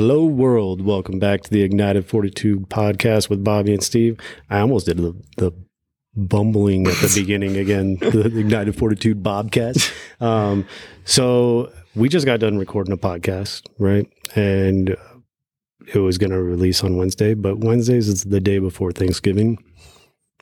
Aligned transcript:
Hello, 0.00 0.24
world. 0.24 0.80
Welcome 0.80 1.18
back 1.18 1.42
to 1.42 1.50
the 1.50 1.60
Ignited 1.60 2.06
Fortitude 2.06 2.70
podcast 2.70 3.28
with 3.28 3.44
Bobby 3.44 3.74
and 3.74 3.82
Steve. 3.82 4.18
I 4.48 4.60
almost 4.60 4.86
did 4.86 4.96
the, 4.96 5.14
the 5.36 5.52
bumbling 6.16 6.86
at 6.86 6.94
the 6.94 7.12
beginning 7.20 7.58
again, 7.58 7.96
the 7.96 8.32
Ignited 8.34 8.76
Fortitude 8.76 9.22
Bobcast. 9.22 9.92
Um, 10.22 10.66
so 11.04 11.70
we 11.94 12.08
just 12.08 12.24
got 12.24 12.40
done 12.40 12.56
recording 12.56 12.94
a 12.94 12.96
podcast, 12.96 13.66
right? 13.78 14.10
And 14.34 14.96
it 15.92 15.98
was 15.98 16.16
going 16.16 16.30
to 16.30 16.42
release 16.42 16.82
on 16.82 16.96
Wednesday, 16.96 17.34
but 17.34 17.58
Wednesdays 17.58 18.08
is 18.08 18.24
the 18.24 18.40
day 18.40 18.58
before 18.58 18.92
Thanksgiving. 18.92 19.62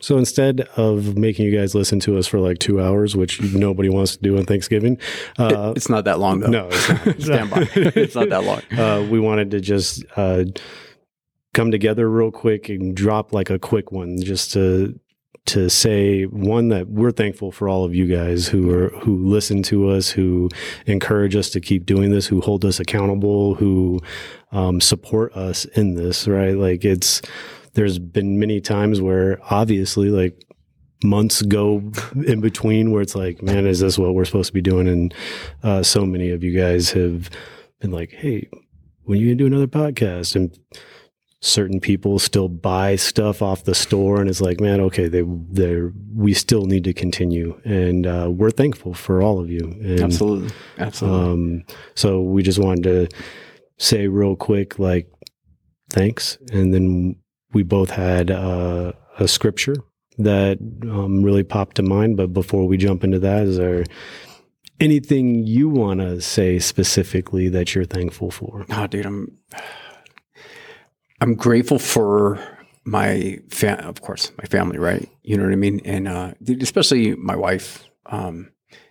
So 0.00 0.16
instead 0.18 0.60
of 0.76 1.16
making 1.16 1.46
you 1.46 1.56
guys 1.58 1.74
listen 1.74 1.98
to 2.00 2.18
us 2.18 2.26
for 2.26 2.38
like 2.40 2.58
two 2.58 2.80
hours, 2.80 3.16
which 3.16 3.40
nobody 3.42 3.88
wants 3.88 4.16
to 4.16 4.22
do 4.22 4.38
on 4.38 4.44
Thanksgiving, 4.44 4.98
uh, 5.38 5.72
It's 5.76 5.88
not 5.88 6.04
that 6.04 6.18
long 6.20 6.40
though. 6.40 6.48
no, 6.50 6.68
it's 6.70 6.88
not. 6.88 7.20
Stand 7.20 7.50
by. 7.50 7.68
It's 7.74 8.14
not 8.14 8.28
that 8.28 8.45
long. 8.45 8.62
uh, 8.78 9.06
we 9.10 9.18
wanted 9.20 9.50
to 9.52 9.60
just 9.60 10.04
uh, 10.16 10.45
come 11.54 11.70
together 11.70 12.09
real 12.09 12.30
quick 12.30 12.68
and 12.68 12.95
drop 12.96 13.32
like 13.32 13.50
a 13.50 13.59
quick 13.59 13.90
one 13.92 14.20
just 14.20 14.52
to 14.52 14.98
to 15.46 15.70
say 15.70 16.24
one 16.24 16.68
that 16.68 16.88
we're 16.88 17.10
thankful 17.10 17.51
for 17.51 17.70
all 17.70 17.82
of 17.84 17.95
you 17.95 18.06
guys 18.06 18.46
who 18.48 18.70
are 18.70 18.90
who 19.01 19.26
listen 19.26 19.62
to 19.62 19.88
us 19.88 20.10
who 20.10 20.46
encourage 20.84 21.34
us 21.34 21.48
to 21.48 21.59
keep 21.59 21.87
doing 21.87 22.10
this 22.10 22.26
who 22.26 22.42
hold 22.42 22.66
us 22.66 22.78
accountable 22.78 23.54
who 23.54 23.98
um, 24.52 24.78
support 24.78 25.32
us 25.34 25.65
in 25.74 25.95
this 25.95 26.28
right 26.28 26.54
like 26.56 26.84
it's 26.84 27.23
there's 27.78 28.00
been 28.00 28.41
many 28.41 28.60
times 28.60 29.00
where 29.00 29.38
obviously 29.52 30.10
like 30.10 30.45
months 31.05 31.42
go 31.42 31.77
in 32.27 32.41
between 32.41 32.91
where 32.91 33.02
it's 33.02 33.14
like 33.14 33.41
man 33.41 33.68
is 33.68 33.78
this 33.78 33.96
what 33.96 34.14
we're 34.14 34.24
supposed 34.24 34.48
to 34.48 34.52
be 34.52 34.60
doing? 34.60 34.88
And 34.88 35.14
uh, 35.62 35.84
so 35.84 36.04
many 36.04 36.30
of 36.30 36.42
you 36.42 36.51
guys 36.59 36.91
have 36.91 37.30
been 37.78 37.92
like 37.92 38.10
hey 38.10 38.48
when 39.04 39.16
are 39.16 39.20
you 39.20 39.28
gonna 39.28 39.37
do 39.37 39.46
another 39.46 39.68
podcast? 39.68 40.34
And 40.34 40.59
certain 41.41 41.78
people 41.78 42.18
still 42.18 42.48
buy 42.48 42.96
stuff 42.96 43.43
off 43.43 43.62
the 43.62 43.76
store 43.76 44.21
and 44.21 44.29
it's 44.29 44.40
like 44.40 44.60
man 44.60 44.80
okay 44.80 45.06
they 45.06 45.23
they 45.52 45.80
we 46.16 46.34
still 46.34 46.65
need 46.65 46.82
to 46.82 46.93
continue. 46.93 47.60
And 47.65 48.09
uh, 48.09 48.29
we're 48.29 48.51
thankful 48.51 48.93
for 48.93 49.23
all 49.23 49.38
of 49.38 49.51
you. 49.51 49.60
And, 49.60 50.01
Absolutely. 50.01 50.51
Absolutely. 50.79 51.30
um, 51.30 51.65
so 51.95 52.23
we 52.23 52.43
just 52.43 52.59
wanted 52.59 52.82
to 52.82 53.16
say 53.76 54.09
real 54.09 54.34
quick 54.34 54.80
like 54.80 55.09
thanks. 55.90 56.38
And 56.51 56.74
then 56.74 57.15
we 57.52 57.63
both 57.63 57.91
had 57.91 58.30
uh, 58.30 58.93
a 59.18 59.29
scripture 59.29 59.77
that 60.18 60.59
um, 60.82 61.23
really 61.23 61.45
popped 61.45 61.77
to 61.77 61.82
mind 61.82 62.16
but 62.16 62.32
before 62.32 62.66
we 62.66 62.77
jump 62.77 63.05
into 63.05 63.18
that 63.18 63.43
is 63.46 63.57
there 63.57 63.85
anything 64.81 65.47
you 65.47 65.69
want 65.69 66.00
to 66.00 66.21
say 66.21 66.59
specifically 66.59 67.49
that 67.49 67.75
you're 67.75 67.84
thankful 67.84 68.31
for 68.31 68.65
oh, 68.71 68.87
dude, 68.87 69.06
I'm 69.06 69.38
I'm 71.21 71.34
grateful 71.34 71.78
for 71.78 72.38
my 72.84 73.38
fa- 73.50 73.84
of 73.84 74.00
course, 74.00 74.31
my 74.38 74.44
family, 74.44 74.78
right? 74.78 75.09
You 75.22 75.37
know 75.37 75.44
what 75.44 75.53
I 75.53 75.56
mean? 75.56 75.81
And 75.84 76.09
uh 76.09 76.34
dude, 76.43 76.62
especially 76.62 77.15
my 77.16 77.37
wife. 77.37 77.84
Um 78.06 78.50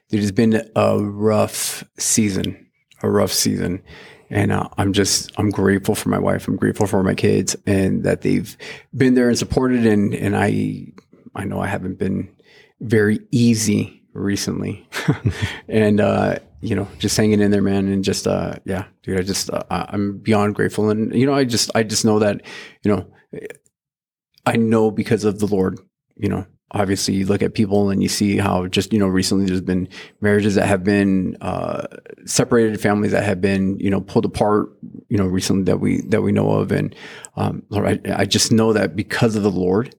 it 0.10 0.20
has 0.20 0.32
been 0.32 0.62
a 0.76 1.00
rough 1.04 1.84
season, 1.98 2.67
a 3.02 3.10
rough 3.10 3.32
season. 3.32 3.82
And 4.30 4.52
uh, 4.52 4.68
I'm 4.78 4.94
just, 4.94 5.32
I'm 5.38 5.50
grateful 5.50 5.96
for 5.96 6.10
my 6.10 6.20
wife. 6.20 6.48
I'm 6.48 6.58
grateful 6.58 6.88
for 6.88 7.02
my 7.04 7.16
kids 7.16 7.56
and 7.66 8.04
that 8.04 8.22
they've 8.22 8.58
been 8.96 9.14
there 9.14 9.30
and 9.30 9.38
supported. 9.38 9.86
And, 9.86 10.14
and 10.14 10.36
I, 10.36 10.88
I 11.36 11.46
know 11.46 11.62
I 11.62 11.68
haven't 11.68 11.98
been 11.98 12.30
very 12.82 13.20
easy 13.32 14.04
recently. 14.14 14.88
and, 15.68 16.02
uh, 16.02 16.40
you 16.60 16.76
know, 16.76 16.88
just 16.98 17.16
hanging 17.16 17.40
in 17.40 17.52
there, 17.52 17.62
man. 17.62 17.88
And 17.88 18.04
just, 18.04 18.28
uh, 18.28 18.56
yeah, 18.66 18.86
dude, 19.04 19.20
I 19.20 19.22
just, 19.22 19.50
uh, 19.50 19.64
I'm 19.70 20.18
beyond 20.18 20.56
grateful. 20.56 20.90
And, 20.90 21.14
you 21.16 21.26
know, 21.26 21.34
I 21.34 21.46
just, 21.46 21.72
I 21.76 21.84
just 21.84 22.04
know 22.04 22.20
that, 22.20 22.42
you 22.84 22.92
know, 22.94 23.08
I 24.46 24.56
know 24.56 24.92
because 24.92 25.24
of 25.24 25.40
the 25.40 25.48
Lord, 25.48 25.80
you 26.16 26.30
know, 26.30 26.46
obviously 26.72 27.14
you 27.14 27.26
look 27.26 27.42
at 27.42 27.54
people 27.54 27.90
and 27.90 28.04
you 28.04 28.10
see 28.10 28.38
how 28.38 28.68
just, 28.68 28.92
you 28.92 29.00
know, 29.00 29.08
recently 29.08 29.46
there's 29.46 29.62
been 29.62 29.88
marriages 30.20 30.56
that 30.56 30.68
have 30.68 30.84
been, 30.84 31.38
uh, 31.42 31.88
separated 32.26 32.80
families 32.82 33.12
that 33.12 33.24
have 33.24 33.40
been, 33.40 33.80
you 33.80 33.90
know, 33.90 34.02
pulled 34.02 34.26
apart, 34.26 34.70
you 35.10 35.18
know, 35.18 35.26
recently 35.26 35.64
that 35.64 35.78
we, 35.78 36.02
that 36.02 36.22
we 36.22 36.32
know 36.32 36.52
of. 36.52 36.72
And, 36.72 36.94
um, 37.38 37.64
Lord, 37.70 38.08
I, 38.08 38.22
I 38.22 38.26
just 38.26 38.52
know 38.52 38.74
that 38.74 38.96
because 38.96 39.36
of 39.36 39.44
the 39.44 39.52
Lord, 39.52 39.96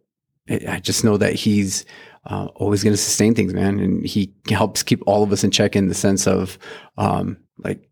I 0.48 0.80
just 0.80 1.04
know 1.04 1.16
that 1.16 1.34
he's, 1.34 1.84
uh, 2.26 2.48
always 2.56 2.84
going 2.84 2.92
to 2.92 2.98
sustain 2.98 3.34
things, 3.34 3.54
man. 3.54 3.80
And 3.80 4.04
he 4.04 4.34
helps 4.50 4.82
keep 4.82 5.02
all 5.06 5.22
of 5.22 5.32
us 5.32 5.44
in 5.44 5.50
check 5.50 5.74
in 5.74 5.88
the 5.88 5.94
sense 5.94 6.26
of, 6.26 6.58
um, 6.98 7.38
like, 7.58 7.88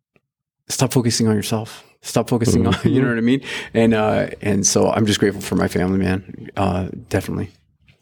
stop 0.69 0.93
focusing 0.93 1.29
on 1.29 1.35
yourself. 1.35 1.83
Stop 2.03 2.29
focusing 2.29 2.67
on, 2.67 2.75
you 2.85 3.01
know 3.01 3.09
what 3.09 3.19
I 3.19 3.23
mean? 3.23 3.41
And, 3.73 3.95
uh, 3.95 4.29
and 4.43 4.67
so 4.67 4.91
I'm 4.91 5.07
just 5.07 5.19
grateful 5.19 5.41
for 5.41 5.57
my 5.57 5.69
family, 5.69 5.99
man. 5.99 6.51
Uh, 6.57 6.89
definitely. 7.09 7.51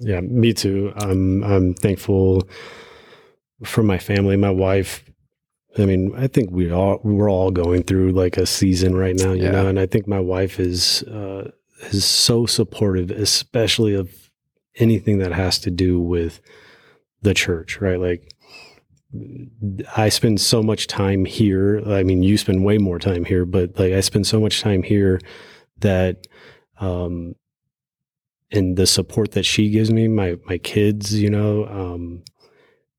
Yeah, 0.04 0.20
me 0.20 0.52
too. 0.52 0.92
I'm 0.96 1.42
I'm 1.42 1.74
thankful 1.74 2.46
for 3.64 3.82
my 3.82 3.98
family, 3.98 4.36
my 4.36 4.50
wife. 4.50 5.02
I 5.78 5.86
mean, 5.86 6.12
I 6.16 6.26
think 6.28 6.50
we 6.50 6.70
all 6.70 7.00
we're 7.02 7.30
all 7.30 7.50
going 7.50 7.82
through 7.84 8.12
like 8.12 8.36
a 8.36 8.46
season 8.46 8.94
right 8.96 9.16
now, 9.16 9.32
you 9.32 9.44
Yeah. 9.44 9.50
know, 9.52 9.66
and 9.66 9.80
I 9.80 9.86
think 9.86 10.06
my 10.06 10.20
wife 10.20 10.60
is 10.60 11.02
uh 11.04 11.50
is 11.90 12.04
so 12.04 12.46
supportive, 12.46 13.10
especially 13.10 13.94
of 13.94 14.30
anything 14.76 15.18
that 15.18 15.32
has 15.32 15.58
to 15.60 15.70
do 15.70 16.00
with 16.00 16.40
the 17.22 17.34
church, 17.34 17.80
right? 17.80 17.98
Like 17.98 18.30
I 19.96 20.08
spend 20.10 20.40
so 20.40 20.62
much 20.62 20.86
time 20.86 21.24
here. 21.24 21.80
I 21.86 22.02
mean, 22.02 22.22
you 22.22 22.36
spend 22.36 22.64
way 22.64 22.78
more 22.78 22.98
time 22.98 23.24
here, 23.24 23.46
but 23.46 23.78
like 23.78 23.92
I 23.92 24.00
spend 24.00 24.26
so 24.26 24.40
much 24.40 24.60
time 24.60 24.82
here 24.82 25.20
that 25.78 26.26
um 26.78 27.34
and 28.54 28.76
the 28.76 28.86
support 28.86 29.32
that 29.32 29.44
she 29.44 29.70
gives 29.70 29.90
me, 29.90 30.08
my 30.08 30.36
my 30.46 30.58
kids, 30.58 31.14
you 31.20 31.30
know, 31.30 31.66
um, 31.66 32.22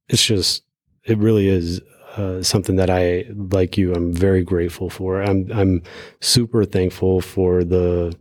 it's 0.10 0.26
just 0.26 0.64
it 1.06 1.18
really 1.18 1.48
is 1.48 1.82
uh, 2.18 2.42
something 2.44 2.76
that 2.78 2.90
I 2.90 3.26
like 3.34 3.78
you. 3.78 3.94
I'm 3.94 4.14
very 4.14 4.44
grateful 4.44 4.90
for. 4.90 5.22
I'm 5.22 5.52
I'm 5.52 5.82
super 6.22 6.66
thankful 6.66 7.22
for 7.22 7.64
the 7.64 8.16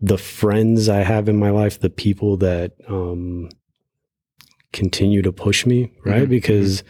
the 0.00 0.18
friends 0.18 0.88
I 0.88 1.02
have 1.02 1.28
in 1.28 1.36
my 1.36 1.50
life, 1.50 1.78
the 1.80 1.90
people 1.90 2.36
that 2.38 2.72
um, 2.88 3.48
continue 4.72 5.22
to 5.22 5.32
push 5.32 5.66
me, 5.66 5.92
right? 6.04 6.24
Mhm, 6.26 6.28
Because 6.28 6.82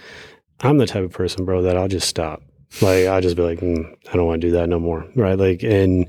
I'm 0.60 0.78
the 0.78 0.86
type 0.86 1.04
of 1.04 1.12
person, 1.12 1.44
bro, 1.44 1.62
that 1.62 1.76
I'll 1.76 1.88
just 1.88 2.08
stop. 2.08 2.42
Like 2.80 3.06
I'll 3.06 3.20
just 3.20 3.36
be 3.36 3.42
like, 3.42 3.60
mm, 3.60 3.84
I 4.12 4.16
don't 4.16 4.26
want 4.26 4.40
to 4.42 4.46
do 4.48 4.52
that 4.52 4.68
no 4.68 4.78
more, 4.78 5.04
right? 5.16 5.36
Like, 5.38 5.62
and 5.64 6.06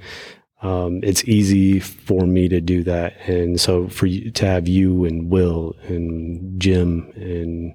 um, 0.61 0.99
it's 1.03 1.23
easy 1.25 1.79
for 1.79 2.25
me 2.25 2.47
to 2.49 2.61
do 2.61 2.83
that, 2.83 3.17
and 3.27 3.59
so 3.59 3.87
for 3.87 4.05
you 4.05 4.31
to 4.31 4.45
have 4.45 4.67
you 4.67 5.05
and 5.05 5.29
Will 5.29 5.75
and 5.87 6.59
Jim 6.59 7.11
and 7.15 7.73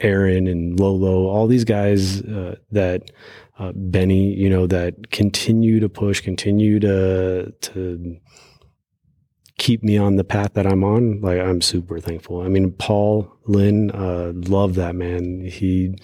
Aaron 0.00 0.46
and 0.46 0.78
Lolo, 0.78 1.26
all 1.26 1.46
these 1.46 1.64
guys 1.64 2.22
uh, 2.22 2.56
that 2.72 3.10
uh, 3.58 3.72
Benny, 3.74 4.32
you 4.34 4.48
know, 4.48 4.66
that 4.66 5.10
continue 5.10 5.80
to 5.80 5.88
push, 5.88 6.20
continue 6.20 6.78
to 6.80 7.52
to 7.60 8.16
keep 9.58 9.82
me 9.82 9.98
on 9.98 10.16
the 10.16 10.24
path 10.24 10.54
that 10.54 10.66
I'm 10.66 10.84
on. 10.84 11.20
Like 11.20 11.40
I'm 11.40 11.60
super 11.60 11.98
thankful. 11.98 12.42
I 12.42 12.48
mean, 12.48 12.72
Paul 12.72 13.30
Lynn, 13.46 13.90
uh, 13.90 14.32
love 14.34 14.76
that 14.76 14.94
man. 14.94 15.44
He 15.44 15.96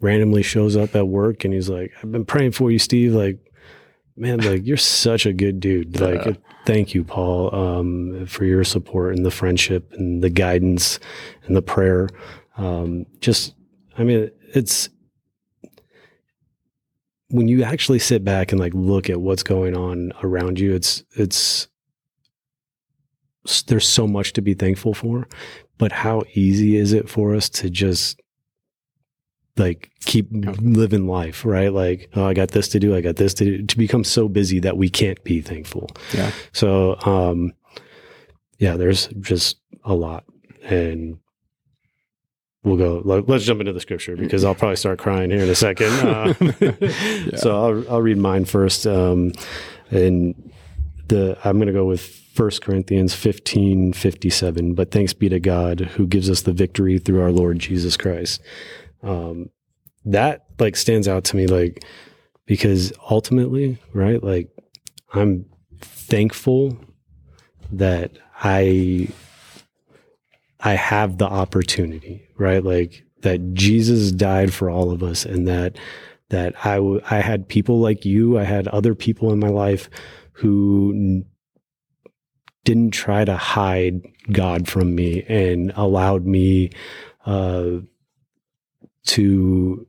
randomly 0.00 0.42
shows 0.42 0.76
up 0.76 0.94
at 0.94 1.08
work 1.08 1.44
and 1.44 1.54
he's 1.54 1.68
like, 1.68 1.92
"I've 2.02 2.12
been 2.12 2.24
praying 2.24 2.52
for 2.52 2.70
you, 2.70 2.78
Steve." 2.78 3.14
Like, 3.14 3.38
man, 4.16 4.40
like 4.40 4.66
you're 4.66 4.76
such 4.76 5.26
a 5.26 5.32
good 5.32 5.60
dude. 5.60 6.00
Like, 6.00 6.24
Yeah. 6.24 6.32
thank 6.64 6.94
you, 6.94 7.04
Paul, 7.04 7.54
um, 7.54 8.26
for 8.26 8.44
your 8.44 8.64
support 8.64 9.14
and 9.14 9.24
the 9.24 9.30
friendship 9.30 9.92
and 9.92 10.22
the 10.22 10.30
guidance 10.30 10.98
and 11.46 11.56
the 11.56 11.62
prayer. 11.62 12.08
Um, 12.56 13.06
just, 13.20 13.54
I 13.98 14.04
mean, 14.04 14.30
it's 14.54 14.88
when 17.28 17.48
you 17.48 17.62
actually 17.62 17.98
sit 17.98 18.24
back 18.24 18.52
and 18.52 18.60
like 18.60 18.72
look 18.74 19.10
at 19.10 19.20
what's 19.20 19.42
going 19.42 19.76
on 19.76 20.12
around 20.22 20.58
you. 20.60 20.74
It's 20.74 21.02
it's 21.16 21.68
there's 23.66 23.86
so 23.86 24.06
much 24.06 24.32
to 24.34 24.42
be 24.42 24.54
thankful 24.54 24.94
for, 24.94 25.28
but 25.78 25.92
how 25.92 26.22
easy 26.34 26.76
is 26.76 26.92
it 26.92 27.08
for 27.08 27.34
us 27.34 27.48
to 27.50 27.70
just 27.70 28.20
like 29.58 29.90
keep 30.04 30.26
living 30.32 31.06
life, 31.06 31.44
right? 31.44 31.72
Like, 31.72 32.10
oh, 32.14 32.24
I 32.26 32.34
got 32.34 32.50
this 32.50 32.68
to 32.68 32.78
do, 32.78 32.94
I 32.94 33.00
got 33.00 33.16
this 33.16 33.34
to 33.34 33.44
do, 33.44 33.62
to 33.66 33.78
become 33.78 34.04
so 34.04 34.28
busy 34.28 34.58
that 34.60 34.76
we 34.76 34.88
can't 34.88 35.22
be 35.24 35.40
thankful. 35.40 35.88
Yeah. 36.14 36.30
So, 36.52 36.96
um, 37.02 37.52
yeah, 38.58 38.76
there's 38.76 39.08
just 39.20 39.58
a 39.84 39.94
lot, 39.94 40.24
and 40.64 41.18
we'll 42.64 42.76
go. 42.76 43.02
let- 43.04 43.28
Let's 43.28 43.44
jump 43.44 43.60
into 43.60 43.72
the 43.72 43.80
scripture 43.80 44.16
because 44.16 44.44
I'll 44.44 44.54
probably 44.54 44.76
start 44.76 44.98
crying 44.98 45.30
here 45.30 45.40
in 45.42 45.48
a 45.48 45.54
second. 45.54 45.86
Uh, 46.06 47.36
So 47.36 47.54
I'll, 47.54 47.90
I'll 47.94 48.02
read 48.02 48.18
mine 48.18 48.44
first, 48.44 48.86
um, 48.86 49.32
and 49.90 50.34
the 51.08 51.38
I'm 51.44 51.56
going 51.58 51.66
to 51.68 51.72
go 51.72 51.84
with 51.84 52.22
1 52.36 52.50
Corinthians 52.62 53.14
15, 53.14 53.92
57. 53.92 54.74
But 54.74 54.90
thanks 54.90 55.12
be 55.12 55.28
to 55.28 55.40
God 55.40 55.80
who 55.80 56.06
gives 56.06 56.28
us 56.28 56.42
the 56.42 56.52
victory 56.52 56.98
through 56.98 57.22
our 57.22 57.30
Lord 57.32 57.58
Jesus 57.58 57.96
Christ. 57.96 58.40
Um, 59.02 59.50
that 60.04 60.46
like 60.58 60.76
stands 60.76 61.08
out 61.08 61.24
to 61.24 61.36
me, 61.36 61.46
like 61.46 61.84
because 62.46 62.92
ultimately, 63.10 63.78
right, 63.92 64.22
like 64.22 64.48
I'm 65.12 65.46
thankful 65.80 66.78
that 67.72 68.12
I 68.42 69.08
I 70.60 70.74
have 70.74 71.18
the 71.18 71.26
opportunity, 71.26 72.28
right? 72.38 72.62
Like 72.62 73.04
that 73.22 73.54
Jesus 73.54 74.12
died 74.12 74.52
for 74.52 74.70
all 74.70 74.90
of 74.90 75.02
us 75.02 75.24
and 75.24 75.46
that 75.48 75.76
that 76.30 76.54
I 76.64 76.76
w- 76.76 77.00
I 77.10 77.20
had 77.20 77.48
people 77.48 77.80
like 77.80 78.04
you, 78.04 78.38
I 78.38 78.44
had 78.44 78.68
other 78.68 78.94
people 78.94 79.32
in 79.32 79.38
my 79.38 79.48
life 79.48 79.88
who 80.32 80.92
n- 80.94 81.24
didn't 82.64 82.90
try 82.90 83.24
to 83.24 83.36
hide 83.36 84.02
God 84.32 84.68
from 84.68 84.94
me 84.94 85.22
and 85.28 85.72
allowed 85.76 86.26
me 86.26 86.70
uh, 87.26 87.78
to 89.06 89.86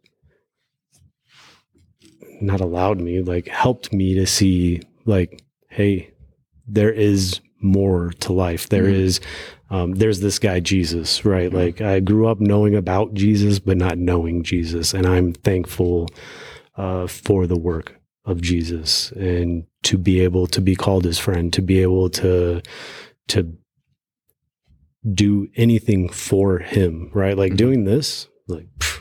not 2.41 2.61
allowed 2.61 2.99
me 2.99 3.21
like 3.21 3.47
helped 3.47 3.91
me 3.91 4.13
to 4.13 4.25
see 4.25 4.81
like 5.05 5.41
hey 5.69 6.11
there 6.67 6.91
is 6.91 7.39
more 7.61 8.11
to 8.19 8.33
life. 8.33 8.69
There 8.69 8.83
Mhm. 8.85 8.93
is 8.93 9.19
um, 9.69 9.93
there's 9.95 10.19
this 10.21 10.37
guy 10.39 10.59
jesus 10.59 11.25
right? 11.25 11.51
Like 11.51 11.81
i 11.81 11.99
grew 11.99 12.27
up 12.27 12.39
knowing 12.39 12.75
about 12.75 13.13
jesus 13.13 13.59
but 13.59 13.77
not 13.77 13.97
knowing 13.97 14.43
jesus. 14.43 14.93
And 14.93 15.05
i'm 15.07 15.33
thankful 15.33 16.07
uh, 16.77 17.07
for 17.07 17.47
the 17.47 17.57
work 17.57 17.95
of 18.25 18.39
jesus 18.41 19.11
and 19.13 19.65
to 19.83 19.97
be 19.97 20.19
able 20.19 20.45
to 20.47 20.61
be 20.61 20.75
called 20.75 21.05
his 21.05 21.17
friend 21.17 21.51
to 21.53 21.61
be 21.61 21.81
able 21.81 22.09
to 22.11 22.61
to 23.29 23.53
do 25.13 25.47
anything 25.55 26.09
for 26.09 26.59
him 26.59 27.09
right? 27.13 27.37
Like 27.37 27.53
Mhm. 27.53 27.57
doing 27.57 27.83
this 27.85 28.27
like 28.47 28.67
pff, 28.79 28.96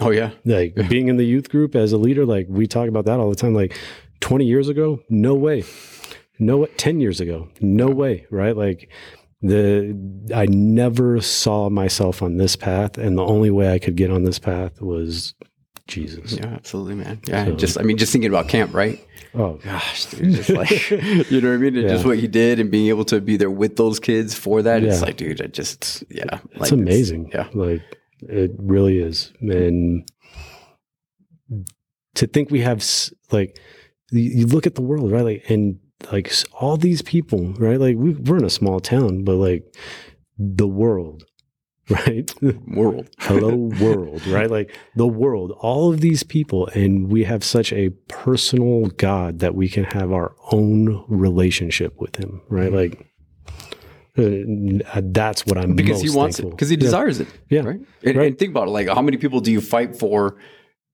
Oh 0.00 0.10
yeah. 0.10 0.30
like 0.44 0.74
being 0.88 1.08
in 1.08 1.16
the 1.16 1.24
youth 1.24 1.48
group 1.48 1.74
as 1.74 1.92
a 1.92 1.98
leader 1.98 2.24
like 2.24 2.46
we 2.48 2.66
talk 2.66 2.88
about 2.88 3.04
that 3.06 3.18
all 3.18 3.30
the 3.30 3.36
time 3.36 3.54
like 3.54 3.76
20 4.20 4.44
years 4.44 4.68
ago 4.68 5.00
no 5.08 5.34
way 5.34 5.64
no 6.38 6.66
10 6.66 7.00
years 7.00 7.20
ago 7.20 7.48
no 7.60 7.88
way 7.88 8.26
right 8.30 8.56
like 8.56 8.90
the 9.42 9.96
i 10.34 10.46
never 10.46 11.20
saw 11.20 11.68
myself 11.68 12.22
on 12.22 12.36
this 12.36 12.56
path 12.56 12.98
and 12.98 13.16
the 13.16 13.24
only 13.24 13.50
way 13.50 13.72
i 13.72 13.78
could 13.78 13.96
get 13.96 14.10
on 14.10 14.24
this 14.24 14.38
path 14.38 14.80
was 14.80 15.34
jesus 15.86 16.32
Yeah, 16.32 16.46
absolutely, 16.46 16.96
man. 16.96 17.20
Yeah, 17.26 17.46
So- 17.46 17.52
just 17.56 17.78
I 17.78 17.82
mean, 17.82 17.96
just 17.96 18.12
thinking 18.12 18.30
about 18.30 18.48
camp, 18.48 18.74
right? 18.74 19.04
oh 19.34 19.54
Gosh, 19.64 20.06
dude, 20.06 20.34
just 20.34 20.50
like 20.50 20.90
you 20.90 21.40
know 21.40 21.48
what 21.48 21.54
I 21.54 21.58
mean, 21.58 21.76
and 21.76 21.88
just 21.88 22.04
what 22.04 22.18
you 22.18 22.28
did 22.28 22.60
and 22.60 22.70
being 22.70 22.88
able 22.88 23.04
to 23.06 23.20
be 23.20 23.36
there 23.36 23.50
with 23.50 23.76
those 23.76 23.98
kids 24.00 24.34
for 24.34 24.62
that. 24.62 24.82
It's 24.82 25.00
like, 25.02 25.16
dude, 25.16 25.40
I 25.42 25.46
just 25.46 26.04
yeah, 26.10 26.40
it's 26.52 26.60
like, 26.60 26.72
amazing 26.72 27.30
yeah. 27.32 27.48
like 27.54 27.82
it 28.22 28.52
really 28.58 28.98
is. 28.98 29.32
And 29.40 30.08
to 32.14 32.26
think 32.26 32.50
we 32.50 32.60
have 32.60 32.84
like 33.30 33.58
you 34.10 34.46
look 34.46 34.66
at 34.66 34.74
the 34.74 34.82
world 34.82 35.10
right? 35.10 35.24
Like 35.24 35.50
and 35.50 35.78
like 36.12 36.32
all 36.52 36.76
these 36.76 37.02
people 37.02 37.52
right? 37.54 37.80
Like 37.80 37.96
we, 37.96 38.12
we're 38.12 38.38
in 38.38 38.44
a 38.44 38.50
small 38.50 38.80
town 38.80 39.24
but 39.24 39.36
like 39.36 39.74
the 40.38 40.68
world 40.68 41.24
right? 41.90 42.30
World. 42.66 43.08
hello 43.18 43.70
world 43.80 44.26
right? 44.26 44.50
Like 44.50 44.76
the 44.94 45.06
world 45.06 45.52
all 45.60 45.92
of 45.92 46.00
these 46.00 46.22
people 46.22 46.66
and 46.68 47.10
we 47.10 47.24
have 47.24 47.42
such 47.42 47.72
a 47.72 47.90
personal 48.08 48.86
god 48.96 49.38
that 49.38 49.54
we 49.54 49.68
can 49.68 49.84
have 49.84 50.12
our 50.12 50.34
own 50.52 51.04
relationship 51.08 51.98
with 51.98 52.16
him 52.16 52.42
right? 52.48 52.70
Mm-hmm. 52.70 52.76
Like 52.76 53.06
uh, 54.18 55.00
that's 55.04 55.46
what 55.46 55.56
i'm 55.58 55.74
because 55.76 56.02
he 56.02 56.10
wants 56.10 56.38
it 56.40 56.50
because 56.50 56.68
he 56.68 56.76
Yeah. 56.76 56.80
desires 56.80 57.20
it 57.20 57.28
Yeah. 57.50 57.60
right? 57.62 57.80
And, 58.02 58.16
Right. 58.16 58.26
and 58.28 58.38
think 58.38 58.50
about 58.50 58.68
it 58.68 58.72
like 58.72 58.88
how 58.88 59.02
many 59.02 59.16
people 59.16 59.40
do 59.40 59.52
you 59.52 59.60
fight 59.60 59.96
for 59.96 60.36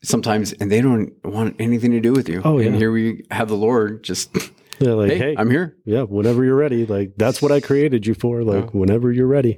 sometimes 0.03 0.53
and 0.55 0.71
they 0.71 0.81
don't 0.83 1.13
want 1.25 1.57
anything 1.59 1.93
to 1.93 2.01
do 2.01 2.13
with 2.13 2.29
you 2.29 2.43
Oh, 2.45 2.59
and 2.59 2.75
here 2.77 2.93
we 2.93 3.25
have 3.31 3.49
the 3.49 3.57
lord 3.57 4.03
just 4.05 4.31
Yeah, 4.81 4.93
like 4.95 5.11
hey, 5.13 5.19
hey, 5.19 5.35
i'm 5.39 5.51
here 5.51 5.77
yeah, 5.87 6.03
whenever 6.03 6.45
you're 6.45 6.57
ready. 6.57 6.85
Like 6.85 7.13
that's 7.17 7.41
what 7.41 7.53
I 7.53 7.61
created 7.61 8.07
you 8.09 8.15
for. 8.15 8.43
Like 8.43 8.65
Yeah. 8.65 8.71
whenever 8.81 9.13
you're 9.13 9.29
ready, 9.29 9.57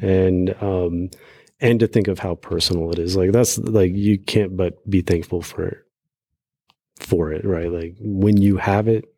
and 0.00 0.54
um, 0.62 1.10
and 1.60 1.80
to 1.80 1.88
think 1.88 2.06
of 2.06 2.20
how 2.20 2.36
personal 2.36 2.92
it 2.92 3.00
is. 3.00 3.16
Like 3.16 3.32
that's 3.32 3.58
like 3.58 3.90
you 3.92 4.16
can't 4.16 4.56
but 4.56 4.88
be 4.88 5.00
thankful 5.02 5.42
for 5.42 5.84
for 7.00 7.32
it, 7.32 7.44
right? 7.44 7.70
Like 7.70 7.96
when 8.00 8.36
you 8.36 8.56
have 8.56 8.86
it, 8.86 9.12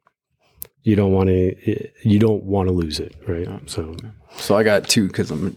you 0.86 0.94
don't 0.94 1.12
want 1.12 1.28
to 1.28 1.88
you 2.08 2.18
don't 2.18 2.44
want 2.44 2.68
to 2.68 2.72
lose 2.72 3.00
it, 3.00 3.14
right? 3.26 3.46
Yeah. 3.46 3.58
So 3.66 3.96
so 4.36 4.56
i 4.56 4.62
got 4.62 4.88
two 4.88 5.08
because 5.08 5.30
i'm 5.30 5.56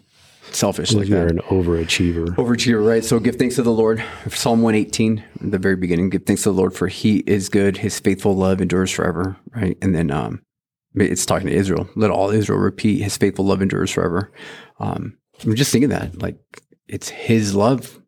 selfish 0.51 0.93
like 0.93 1.07
you're 1.07 1.25
that 1.25 1.31
an 1.31 1.41
overachiever. 1.49 2.29
Overachiever, 2.35 2.85
right? 2.85 3.05
So 3.05 3.19
give 3.19 3.35
thanks 3.35 3.55
to 3.55 3.61
the 3.61 3.71
Lord. 3.71 4.03
Psalm 4.29 4.63
118, 4.63 5.23
the 5.41 5.59
very 5.59 5.75
beginning, 5.75 6.09
give 6.09 6.25
thanks 6.25 6.41
to 6.43 6.49
the 6.49 6.57
Lord 6.57 6.73
for 6.73 6.87
he 6.87 7.17
is 7.27 7.49
good. 7.49 7.77
His 7.77 7.99
faithful 7.99 8.35
love 8.35 8.59
endures 8.59 8.89
forever, 8.89 9.37
right? 9.53 9.77
And 9.83 9.93
then 9.93 10.09
um, 10.09 10.41
it's 10.95 11.27
talking 11.27 11.47
to 11.47 11.53
Israel. 11.53 11.87
Let 11.95 12.09
all 12.09 12.31
Israel 12.31 12.57
repeat 12.57 13.03
his 13.03 13.15
faithful 13.15 13.45
love 13.45 13.61
endures 13.61 13.91
forever. 13.91 14.31
Um, 14.79 15.17
I'm 15.43 15.55
just 15.55 15.71
thinking 15.71 15.89
that, 15.89 16.19
like, 16.19 16.39
it's 16.87 17.09
his 17.09 17.53
love. 17.53 18.01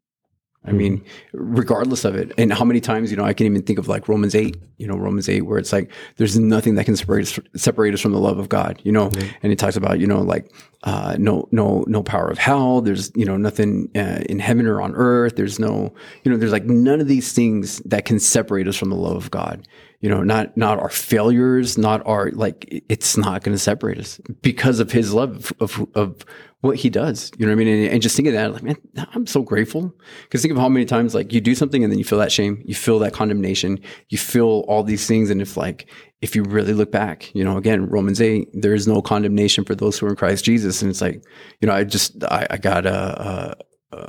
I 0.64 0.72
mean, 0.74 1.04
regardless 1.34 2.06
of 2.06 2.16
it. 2.16 2.34
And 2.38 2.54
how 2.54 2.64
many 2.64 2.80
times, 2.80 3.10
you 3.10 3.18
know, 3.18 3.24
I 3.24 3.34
can 3.34 3.48
even 3.48 3.64
think 3.64 3.80
of 3.80 3.88
like 3.88 4.08
Romans 4.08 4.36
8, 4.36 4.56
you 4.78 4.86
know, 4.86 4.96
Romans 4.96 5.28
8, 5.28 5.42
where 5.42 5.58
it's 5.58 5.74
like, 5.74 5.92
there's 6.18 6.38
nothing 6.38 6.76
that 6.76 6.86
can 6.86 6.96
separate 6.96 7.24
us, 7.24 7.40
separate 7.56 7.96
us 7.96 8.00
from 8.00 8.12
the 8.12 8.20
love 8.20 8.38
of 8.38 8.48
God, 8.48 8.80
you 8.84 8.92
know? 8.92 9.10
And 9.42 9.50
he 9.52 9.56
talks 9.56 9.76
about, 9.76 10.00
you 10.00 10.06
know, 10.06 10.22
like, 10.22 10.54
uh, 10.84 11.16
no, 11.18 11.48
no, 11.52 11.84
no 11.88 12.04
power 12.04 12.28
of 12.28 12.38
hell. 12.38 12.82
There's, 12.82 13.12
you 13.16 13.26
know, 13.26 13.38
nothing 13.38 13.90
uh, 13.96 14.22
in 14.30 14.38
heaven 14.38 14.68
or 14.68 14.82
on 14.82 14.94
earth. 14.94 15.36
There's 15.36 15.58
no, 15.58 15.96
you 16.24 16.32
know, 16.32 16.38
there's 16.38 16.52
like 16.52 16.66
none 16.66 17.02
of 17.02 17.08
these 17.08 17.34
things 17.34 17.80
that 17.86 18.06
can 18.06 18.20
separate 18.20 18.68
us 18.68 18.76
from 18.76 18.92
the 18.92 18.96
love 18.96 19.16
of 19.16 19.32
God. 19.32 19.68
You 20.00 20.10
know, 20.10 20.22
not, 20.22 20.56
not 20.58 20.80
our 20.80 20.90
failures, 20.90 21.78
not 21.78 22.06
our, 22.06 22.32
like, 22.32 22.84
it's 22.88 23.18
not 23.18 23.44
going 23.44 23.56
to 23.56 23.62
separate 23.62 23.98
us 23.98 24.20
because 24.42 24.80
of 24.80 24.92
his 24.92 25.14
love 25.14 25.54
of, 25.60 25.80
of, 25.80 25.88
of 25.96 26.26
what 26.62 26.78
he 26.78 26.90
does. 26.90 27.32
You 27.38 27.46
know 27.46 27.52
what 27.52 27.62
I 27.62 27.64
mean? 27.66 27.68
And, 27.68 27.94
and 27.94 28.02
just 28.02 28.16
think 28.16 28.28
of 28.28 28.34
that, 28.36 28.54
like, 28.54 28.64
man, 28.64 28.78
I'm 29.14 29.28
so 29.28 29.42
grateful. 29.42 29.94
Because 30.24 30.42
think 30.42 30.52
of 30.52 30.58
how 30.58 30.70
many 30.70 30.86
times, 30.86 31.14
like, 31.14 31.34
you 31.34 31.42
do 31.42 31.56
something 31.56 31.84
and 31.84 31.92
then 31.92 32.00
you 32.00 32.06
feel 32.06 32.20
that 32.20 32.32
shame, 32.32 32.62
you 32.66 32.76
feel 32.76 33.00
that 33.00 33.14
condemnation, 33.14 33.80
you 34.10 34.18
feel 34.18 34.64
all 34.68 34.84
these 34.84 35.08
things. 35.08 35.30
And 35.30 35.42
if, 35.42 35.58
like, 35.58 35.90
if 36.22 36.36
you 36.36 36.44
really 36.44 36.74
look 36.74 36.92
back, 36.92 37.34
you 37.34 37.44
know, 37.44 37.58
again, 37.58 37.88
Romans 37.88 38.22
8, 38.22 38.50
there 38.54 38.76
is 38.76 38.88
no 38.88 39.02
condemnation 39.02 39.66
for 39.66 39.74
those 39.74 39.98
who 39.98 40.06
are 40.06 40.10
in 40.10 40.16
Christ 40.16 40.46
Jesus. 40.46 40.82
And 40.82 40.92
it's 40.92 41.02
like, 41.02 41.24
you 41.60 41.68
know, 41.68 41.74
I 41.74 41.84
just, 41.84 42.24
I, 42.26 42.46
I 42.52 42.58
got, 42.58 42.86
uh, 42.86 42.90
uh, 42.90 43.54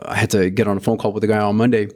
I 0.05 0.15
had 0.15 0.31
to 0.31 0.51
get 0.51 0.69
on 0.69 0.77
a 0.77 0.81
phone 0.81 0.99
call 0.99 1.13
with 1.13 1.25
a 1.25 1.29
guy 1.29 1.41
on 1.41 1.57
Monday 1.57 1.89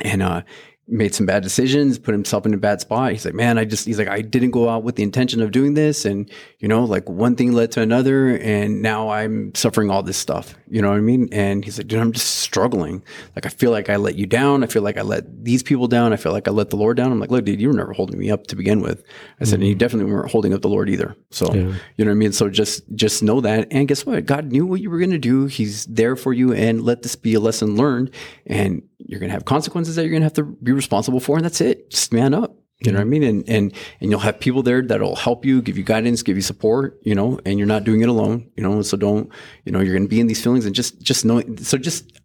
and, 0.00 0.22
uh, 0.22 0.42
made 0.86 1.14
some 1.14 1.24
bad 1.24 1.42
decisions, 1.42 1.98
put 1.98 2.12
himself 2.12 2.44
in 2.44 2.52
a 2.52 2.58
bad 2.58 2.80
spot. 2.80 3.12
He's 3.12 3.24
like, 3.24 3.34
man, 3.34 3.56
I 3.56 3.64
just, 3.64 3.86
he's 3.86 3.98
like, 3.98 4.08
I 4.08 4.20
didn't 4.20 4.50
go 4.50 4.68
out 4.68 4.82
with 4.82 4.96
the 4.96 5.02
intention 5.02 5.40
of 5.40 5.50
doing 5.50 5.74
this. 5.74 6.04
And, 6.04 6.30
you 6.58 6.68
know, 6.68 6.84
like 6.84 7.08
one 7.08 7.36
thing 7.36 7.52
led 7.52 7.72
to 7.72 7.80
another. 7.80 8.36
And 8.36 8.82
now 8.82 9.08
I'm 9.08 9.54
suffering 9.54 9.90
all 9.90 10.02
this 10.02 10.18
stuff. 10.18 10.54
You 10.68 10.82
know 10.82 10.90
what 10.90 10.98
I 10.98 11.00
mean? 11.00 11.28
And 11.32 11.64
he's 11.64 11.78
like, 11.78 11.86
dude, 11.86 12.00
I'm 12.00 12.12
just 12.12 12.40
struggling. 12.40 13.02
Like, 13.34 13.46
I 13.46 13.48
feel 13.48 13.70
like 13.70 13.88
I 13.88 13.96
let 13.96 14.16
you 14.16 14.26
down. 14.26 14.62
I 14.62 14.66
feel 14.66 14.82
like 14.82 14.98
I 14.98 15.02
let 15.02 15.44
these 15.44 15.62
people 15.62 15.88
down. 15.88 16.12
I 16.12 16.16
feel 16.16 16.32
like 16.32 16.48
I 16.48 16.50
let 16.50 16.68
the 16.68 16.76
Lord 16.76 16.98
down. 16.98 17.10
I'm 17.12 17.20
like, 17.20 17.30
look, 17.30 17.46
dude, 17.46 17.60
you 17.60 17.68
were 17.68 17.74
never 17.74 17.92
holding 17.92 18.18
me 18.18 18.30
up 18.30 18.46
to 18.48 18.56
begin 18.56 18.82
with. 18.82 19.02
I 19.40 19.44
said, 19.44 19.60
and 19.60 19.64
you 19.64 19.70
mm-hmm. 19.70 19.78
definitely 19.78 20.12
weren't 20.12 20.30
holding 20.30 20.52
up 20.52 20.60
the 20.60 20.68
Lord 20.68 20.90
either. 20.90 21.16
So, 21.30 21.52
Yeah. 21.54 21.74
you 21.96 22.04
know 22.04 22.10
what 22.10 22.16
I 22.16 22.18
mean? 22.18 22.32
So 22.32 22.50
just, 22.50 22.82
just 22.94 23.22
know 23.22 23.40
that. 23.40 23.68
And 23.70 23.88
guess 23.88 24.04
what? 24.04 24.26
God 24.26 24.52
knew 24.52 24.66
what 24.66 24.82
you 24.82 24.90
were 24.90 24.98
going 24.98 25.10
to 25.10 25.18
do. 25.18 25.46
He's 25.46 25.86
there 25.86 26.14
for 26.14 26.34
you. 26.34 26.52
And 26.52 26.82
let 26.82 27.02
this 27.02 27.16
be 27.16 27.32
a 27.34 27.40
lesson 27.40 27.76
learned. 27.76 28.10
And 28.46 28.82
you're 28.98 29.20
going 29.20 29.28
to 29.28 29.34
have 29.34 29.44
consequences 29.44 29.96
that 29.96 30.02
you're 30.02 30.10
going 30.10 30.22
to 30.22 30.26
have 30.26 30.34
to 30.34 30.44
be 30.44 30.72
responsible 30.72 31.20
for. 31.20 31.36
And 31.36 31.44
that's 31.44 31.60
it. 31.60 31.90
Just 31.90 32.12
man 32.12 32.34
up. 32.34 32.56
You 32.80 32.92
know 32.92 32.98
what 32.98 33.06
I 33.06 33.08
mean? 33.08 33.22
And, 33.22 33.48
and, 33.48 33.72
and 34.00 34.10
you'll 34.10 34.20
have 34.20 34.40
people 34.40 34.62
there 34.62 34.82
that'll 34.82 35.16
help 35.16 35.44
you, 35.44 35.62
give 35.62 35.78
you 35.78 35.84
guidance, 35.84 36.22
give 36.22 36.36
you 36.36 36.42
support, 36.42 36.98
you 37.02 37.14
know, 37.14 37.38
and 37.46 37.58
you're 37.58 37.68
not 37.68 37.84
doing 37.84 38.02
it 38.02 38.08
alone, 38.08 38.50
you 38.56 38.62
know, 38.62 38.82
so 38.82 38.96
don't, 38.96 39.30
you 39.64 39.72
know, 39.72 39.80
you're 39.80 39.94
going 39.94 40.04
to 40.04 40.08
be 40.08 40.20
in 40.20 40.26
these 40.26 40.42
feelings 40.42 40.66
and 40.66 40.74
just, 40.74 41.00
just 41.00 41.24
knowing, 41.24 41.56
so 41.58 41.78
just, 41.78 42.20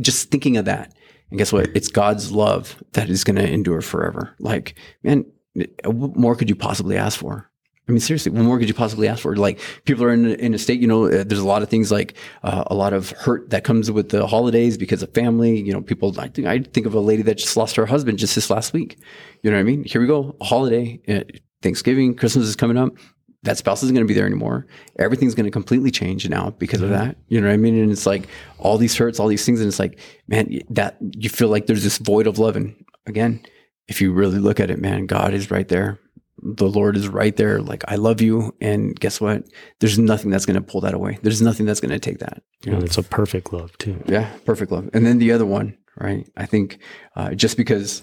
just 0.00 0.30
thinking 0.30 0.56
of 0.56 0.64
that. 0.64 0.94
And 1.30 1.38
guess 1.38 1.52
what? 1.52 1.68
It's 1.76 1.88
God's 1.88 2.32
love 2.32 2.82
that 2.92 3.08
is 3.10 3.24
going 3.24 3.36
to 3.36 3.48
endure 3.48 3.82
forever. 3.82 4.34
Like, 4.40 4.74
man, 5.04 5.26
what 5.84 6.16
more 6.16 6.34
could 6.34 6.48
you 6.48 6.56
possibly 6.56 6.96
ask 6.96 7.18
for? 7.18 7.49
I 7.88 7.92
mean, 7.92 8.00
seriously, 8.00 8.30
what 8.30 8.44
more 8.44 8.58
could 8.58 8.68
you 8.68 8.74
possibly 8.74 9.08
ask 9.08 9.22
for? 9.22 9.34
Like, 9.34 9.58
people 9.84 10.04
are 10.04 10.12
in 10.12 10.24
a, 10.24 10.34
in 10.34 10.54
a 10.54 10.58
state, 10.58 10.80
you 10.80 10.86
know, 10.86 11.06
uh, 11.06 11.24
there's 11.24 11.40
a 11.40 11.46
lot 11.46 11.62
of 11.62 11.68
things 11.68 11.90
like 11.90 12.14
uh, 12.44 12.62
a 12.68 12.74
lot 12.74 12.92
of 12.92 13.10
hurt 13.10 13.50
that 13.50 13.64
comes 13.64 13.90
with 13.90 14.10
the 14.10 14.28
holidays 14.28 14.78
because 14.78 15.02
of 15.02 15.12
family. 15.12 15.60
You 15.60 15.72
know, 15.72 15.80
people, 15.80 16.14
I 16.20 16.28
think, 16.28 16.46
I 16.46 16.60
think 16.60 16.86
of 16.86 16.94
a 16.94 17.00
lady 17.00 17.22
that 17.22 17.38
just 17.38 17.56
lost 17.56 17.74
her 17.76 17.86
husband 17.86 18.18
just 18.18 18.36
this 18.36 18.48
last 18.48 18.72
week. 18.72 18.96
You 19.42 19.50
know 19.50 19.56
what 19.56 19.62
I 19.62 19.64
mean? 19.64 19.82
Here 19.84 20.00
we 20.00 20.06
go, 20.06 20.36
a 20.40 20.44
holiday, 20.44 21.00
uh, 21.08 21.24
Thanksgiving, 21.62 22.14
Christmas 22.14 22.46
is 22.46 22.54
coming 22.54 22.78
up. 22.78 22.92
That 23.42 23.56
spouse 23.56 23.82
isn't 23.82 23.94
going 23.94 24.06
to 24.06 24.08
be 24.08 24.14
there 24.14 24.26
anymore. 24.26 24.66
Everything's 24.98 25.34
going 25.34 25.46
to 25.46 25.50
completely 25.50 25.90
change 25.90 26.28
now 26.28 26.50
because 26.50 26.82
of 26.82 26.90
that. 26.90 27.16
You 27.28 27.40
know 27.40 27.48
what 27.48 27.54
I 27.54 27.56
mean? 27.56 27.76
And 27.76 27.90
it's 27.90 28.04
like 28.04 28.28
all 28.58 28.76
these 28.76 28.96
hurts, 28.96 29.18
all 29.18 29.28
these 29.28 29.44
things. 29.46 29.60
And 29.60 29.68
it's 29.68 29.78
like, 29.78 29.98
man, 30.28 30.60
that 30.68 30.98
you 31.00 31.30
feel 31.30 31.48
like 31.48 31.66
there's 31.66 31.82
this 31.82 31.96
void 31.96 32.26
of 32.26 32.38
love. 32.38 32.54
And 32.54 32.76
again, 33.06 33.42
if 33.88 34.02
you 34.02 34.12
really 34.12 34.38
look 34.38 34.60
at 34.60 34.70
it, 34.70 34.78
man, 34.78 35.06
God 35.06 35.32
is 35.32 35.50
right 35.50 35.66
there 35.66 35.98
the 36.42 36.68
Lord 36.68 36.96
is 36.96 37.08
right 37.08 37.36
there. 37.36 37.60
Like, 37.60 37.84
I 37.88 37.96
love 37.96 38.20
you. 38.20 38.54
And 38.60 38.98
guess 38.98 39.20
what? 39.20 39.44
There's 39.80 39.98
nothing 39.98 40.30
that's 40.30 40.46
going 40.46 40.56
to 40.56 40.62
pull 40.62 40.80
that 40.82 40.94
away. 40.94 41.18
There's 41.22 41.42
nothing 41.42 41.66
that's 41.66 41.80
going 41.80 41.90
to 41.90 41.98
take 41.98 42.18
that. 42.18 42.42
You 42.64 42.72
know? 42.72 42.78
And 42.78 42.86
it's 42.86 42.98
a 42.98 43.02
perfect 43.02 43.52
love 43.52 43.76
too. 43.78 44.02
Yeah, 44.06 44.30
perfect 44.44 44.72
love. 44.72 44.90
And 44.92 45.04
then 45.06 45.18
the 45.18 45.32
other 45.32 45.46
one, 45.46 45.76
right? 45.98 46.28
I 46.36 46.46
think 46.46 46.78
uh, 47.16 47.34
just 47.34 47.56
because 47.56 48.02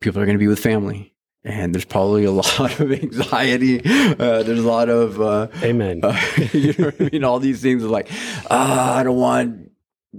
people 0.00 0.20
are 0.20 0.26
going 0.26 0.36
to 0.36 0.42
be 0.42 0.48
with 0.48 0.58
family 0.58 1.14
and 1.44 1.74
there's 1.74 1.84
probably 1.84 2.24
a 2.24 2.30
lot 2.32 2.80
of 2.80 2.92
anxiety. 2.92 3.80
Uh, 3.84 4.42
there's 4.42 4.64
a 4.64 4.68
lot 4.68 4.88
of, 4.88 5.20
uh, 5.20 5.48
Amen. 5.62 6.00
uh, 6.02 6.20
you 6.52 6.74
know 6.78 6.86
what 6.86 7.00
I 7.00 7.08
mean? 7.10 7.24
All 7.24 7.38
these 7.38 7.62
things 7.62 7.84
are 7.84 7.88
like, 7.88 8.08
ah, 8.50 8.96
I 8.96 9.02
don't 9.02 9.16
want 9.16 9.70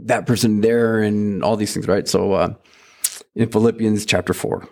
that 0.06 0.26
person 0.26 0.62
there 0.62 1.02
and 1.02 1.44
all 1.44 1.56
these 1.58 1.74
things, 1.74 1.88
right? 1.88 2.08
So, 2.08 2.34
uh, 2.34 2.54
in 3.36 3.50
Philippians 3.50 4.06
chapter 4.06 4.34
four, 4.34 4.68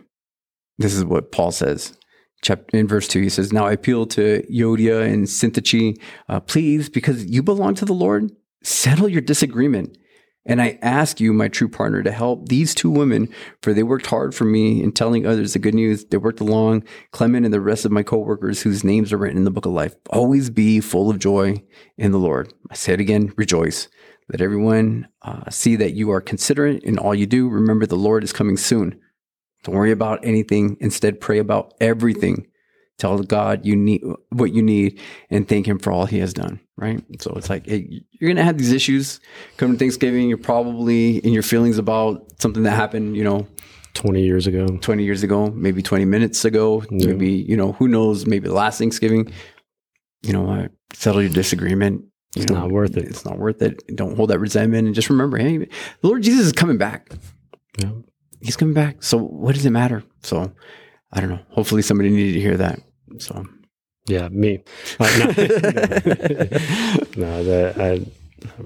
this 0.77 0.93
is 0.93 1.03
what 1.05 1.31
Paul 1.31 1.51
says. 1.51 1.97
Chapter, 2.45 2.77
in 2.77 2.87
verse 2.87 3.07
2, 3.07 3.21
he 3.21 3.29
says, 3.29 3.51
Now 3.51 3.65
I 3.65 3.71
appeal 3.71 4.05
to 4.05 4.45
Euodia 4.51 5.11
and 5.11 5.25
Syntyche, 5.25 5.99
uh, 6.29 6.39
please, 6.39 6.89
because 6.89 7.25
you 7.25 7.41
belong 7.41 7.73
to 7.73 7.85
the 7.85 7.93
Lord, 7.93 8.29
settle 8.61 9.09
your 9.09 9.21
disagreement. 9.21 9.97
And 10.45 10.61
I 10.61 10.77
ask 10.83 11.19
you, 11.19 11.33
my 11.33 11.47
true 11.47 11.67
partner, 11.67 12.03
to 12.03 12.11
help 12.11 12.47
these 12.47 12.75
two 12.75 12.91
women, 12.91 13.29
for 13.63 13.73
they 13.73 13.81
worked 13.81 14.05
hard 14.05 14.35
for 14.35 14.45
me 14.45 14.83
in 14.83 14.91
telling 14.91 15.25
others 15.25 15.53
the 15.53 15.59
good 15.59 15.73
news. 15.73 16.05
They 16.05 16.17
worked 16.17 16.39
along 16.39 16.83
Clement 17.09 17.45
and 17.45 17.53
the 17.53 17.59
rest 17.59 17.83
of 17.83 17.91
my 17.91 18.03
coworkers 18.03 18.61
whose 18.61 18.83
names 18.83 19.11
are 19.11 19.17
written 19.17 19.39
in 19.39 19.45
the 19.45 19.49
book 19.49 19.65
of 19.65 19.71
life. 19.71 19.95
Always 20.11 20.51
be 20.51 20.81
full 20.81 21.09
of 21.09 21.17
joy 21.17 21.63
in 21.97 22.11
the 22.11 22.19
Lord. 22.19 22.53
I 22.69 22.75
say 22.75 22.93
it 22.93 23.01
again, 23.01 23.33
rejoice. 23.37 23.87
Let 24.29 24.41
everyone 24.41 25.07
uh, 25.23 25.49
see 25.49 25.75
that 25.77 25.95
you 25.95 26.11
are 26.11 26.21
considerate 26.21 26.83
in 26.83 26.99
all 26.99 27.15
you 27.15 27.25
do. 27.25 27.49
Remember, 27.49 27.87
the 27.87 27.95
Lord 27.95 28.23
is 28.23 28.33
coming 28.33 28.55
soon. 28.55 29.01
Don't 29.65 29.75
worry 29.75 29.91
about 29.91 30.23
anything. 30.23 30.77
Instead, 30.79 31.19
pray 31.19 31.39
about 31.39 31.73
everything. 31.81 32.47
Tell 32.97 33.19
God 33.19 33.65
you 33.65 33.75
need 33.75 34.01
what 34.29 34.53
you 34.53 34.61
need 34.61 35.01
and 35.29 35.45
thank 35.45 35.65
Him 35.67 35.79
for 35.79 35.91
all 35.91 36.05
He 36.05 36.19
has 36.19 36.33
done. 36.33 36.61
Right. 36.77 37.03
So 37.19 37.33
it's 37.35 37.49
like 37.49 37.65
hey, 37.67 38.01
you're 38.11 38.29
gonna 38.29 38.43
have 38.43 38.57
these 38.57 38.71
issues 38.71 39.19
come 39.57 39.73
to 39.73 39.77
Thanksgiving. 39.77 40.29
You're 40.29 40.37
probably 40.37 41.17
in 41.17 41.33
your 41.33 41.43
feelings 41.43 41.77
about 41.77 42.25
something 42.39 42.63
that 42.63 42.71
happened. 42.71 43.17
You 43.17 43.25
know, 43.25 43.47
20 43.95 44.21
years 44.23 44.47
ago. 44.47 44.67
20 44.77 45.03
years 45.03 45.23
ago, 45.23 45.49
maybe 45.51 45.81
20 45.81 46.05
minutes 46.05 46.45
ago, 46.45 46.83
Yeah. 46.89 47.07
maybe 47.07 47.31
you 47.31 47.57
know 47.57 47.73
who 47.73 47.87
knows, 47.89 48.25
maybe 48.25 48.47
the 48.47 48.53
last 48.53 48.77
Thanksgiving. 48.77 49.29
You 50.21 50.33
know, 50.33 50.49
uh, 50.49 50.67
settle 50.93 51.21
your 51.21 51.31
disagreement. 51.31 52.01
You 52.35 52.43
It's 52.43 52.51
know, 52.51 52.59
not 52.59 52.71
worth 52.71 52.95
it. 52.97 53.05
It's 53.05 53.25
not 53.25 53.37
worth 53.37 53.61
it. 53.61 53.81
Don't 53.95 54.15
hold 54.15 54.29
that 54.29 54.39
resentment, 54.39 54.85
and 54.87 54.95
just 54.95 55.09
remember, 55.09 55.37
hey, 55.37 55.57
the 55.57 55.67
Lord 56.07 56.23
Jesus 56.23 56.45
is 56.47 56.53
coming 56.53 56.77
back 56.77 57.09
Yeah. 57.77 57.91
He's 58.45 58.55
coming 58.55 58.73
back. 58.73 59.03
So 59.03 59.17
what 59.17 59.55
does 59.55 59.65
it 59.65 59.71
matter? 59.71 60.03
So 60.21 60.51
I 61.11 61.19
don't 61.19 61.29
know. 61.29 61.39
Hopefully 61.49 61.81
somebody 61.81 62.09
needed 62.09 62.33
to 62.33 62.39
hear 62.41 62.57
that. 62.57 62.79
So 63.19 63.45
Yeah, 64.07 64.29
me. 64.29 64.63
Uh, 64.99 65.15
no, 65.19 65.25
no, 67.17 67.43
that 67.43 67.73
I, 67.79 68.05